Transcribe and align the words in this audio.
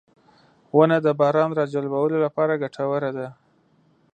•ونه 0.77 0.97
د 1.05 1.07
باران 1.19 1.49
راجلبولو 1.59 2.17
لپاره 2.25 2.59
ګټوره 2.63 3.09
ده. 3.17 3.27